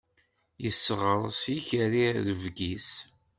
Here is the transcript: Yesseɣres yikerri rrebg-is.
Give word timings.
Yesseɣres 0.63 1.41
yikerri 1.53 2.05
rrebg-is. 2.27 2.91